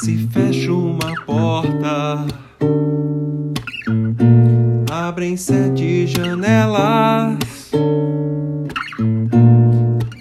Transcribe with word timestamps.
se 0.00 0.16
fecha 0.28 0.72
uma 0.72 1.12
porta, 1.26 2.24
abrem 4.90 5.36
sete 5.36 6.06
janelas, 6.06 7.38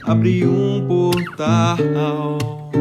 abre 0.04 0.48
um 0.48 0.88
portal, 0.88 2.72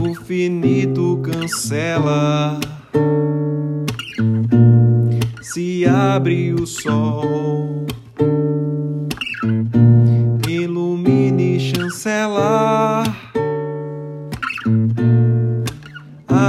o 0.00 0.14
finito 0.24 1.20
cancela. 1.22 2.60
Se 5.42 5.86
abre 5.86 6.52
o 6.52 6.66
sol. 6.66 7.87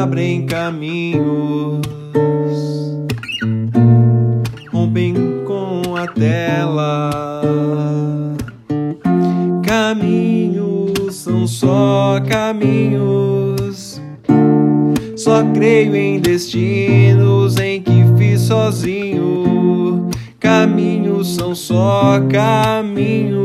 Abrem 0.02 0.46
caminhos 0.46 1.86
rompem 4.72 5.14
com 5.46 5.94
a 5.98 6.08
tela. 6.08 7.10
Caminhos 9.62 11.16
são 11.16 11.46
só 11.46 12.18
caminhos. 12.30 14.02
Só 15.18 15.44
creio 15.54 15.94
em 15.94 16.18
destinos 16.22 17.58
em 17.58 17.82
que 17.82 18.06
fiz 18.18 18.40
sozinho. 18.44 20.10
Caminhos 20.40 21.36
são 21.36 21.54
só 21.54 22.22
caminhos. 22.32 23.44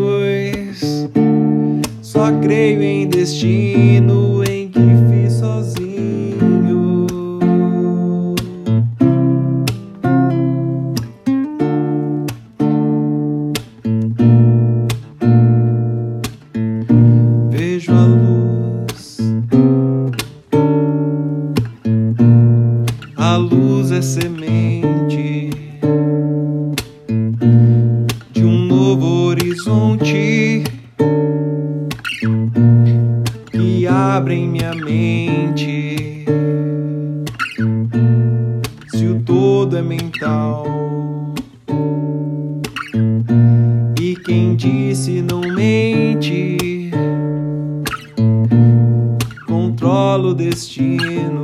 Só 2.00 2.30
creio 2.40 2.80
em 2.80 3.08
destino 3.08 4.43
A 23.34 23.36
luz 23.36 23.90
é 23.90 24.00
semente 24.00 25.50
de 28.30 28.44
um 28.44 28.58
novo 28.66 29.26
horizonte 29.26 30.62
que 33.50 33.86
abre 33.88 34.36
em 34.36 34.48
minha 34.48 34.72
mente. 34.72 36.24
Se 38.86 39.04
o 39.04 39.20
todo 39.24 39.78
é 39.78 39.82
mental. 39.82 40.68
E 44.00 44.14
quem 44.14 44.54
disse 44.54 45.20
não 45.20 45.40
mente, 45.40 46.92
controlo 49.48 50.32
destinos, 50.34 51.43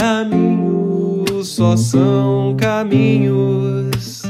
Caminhos 0.00 1.48
só 1.48 1.76
são 1.76 2.56
caminhos, 2.56 4.22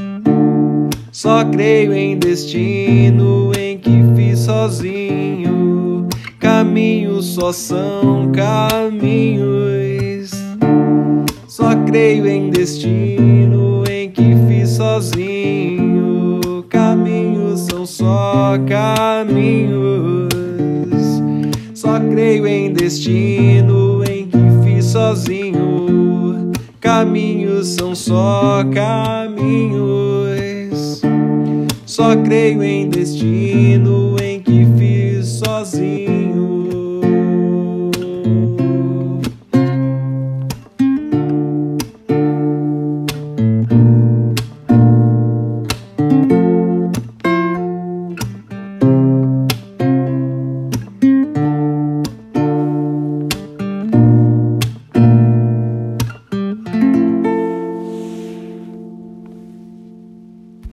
só 1.13 1.45
creio 1.45 1.95
em 1.95 2.19
destino 2.19 3.53
em 3.57 3.79
que 3.79 4.03
fiz 4.17 4.41
sozinho. 4.41 6.09
Caminhos 6.41 7.27
só 7.27 7.53
são 7.53 8.33
caminhos. 8.33 10.33
Só 11.47 11.77
creio 11.87 12.27
em 12.27 12.51
destino 12.51 13.85
em 13.89 14.11
que 14.11 14.35
fiz 14.49 14.71
sozinho. 14.71 16.65
Caminhos 16.69 17.61
são 17.61 17.87
só 17.87 18.57
caminhos. 18.67 20.35
Só 21.75 22.01
creio 22.01 22.45
em 22.45 22.73
destino 22.73 24.03
em 24.03 24.20
sozinho. 25.01 26.53
Caminhos 26.79 27.69
são 27.69 27.95
só 27.95 28.63
caminhos. 28.73 29.81
Só 31.87 32.15
creio 32.17 32.63
em 32.63 32.89
destino 32.89 34.17